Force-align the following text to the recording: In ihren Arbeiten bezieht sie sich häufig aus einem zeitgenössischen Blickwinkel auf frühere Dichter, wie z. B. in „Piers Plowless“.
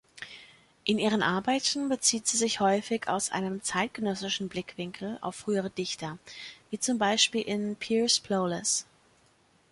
In 0.83 0.97
ihren 0.97 1.21
Arbeiten 1.21 1.87
bezieht 1.87 2.25
sie 2.25 2.35
sich 2.35 2.59
häufig 2.59 3.07
aus 3.07 3.29
einem 3.31 3.61
zeitgenössischen 3.61 4.49
Blickwinkel 4.49 5.19
auf 5.21 5.35
frühere 5.35 5.69
Dichter, 5.69 6.17
wie 6.71 6.79
z. 6.79 6.93
B. 6.97 7.39
in 7.41 7.75
„Piers 7.75 8.19
Plowless“. 8.19 8.87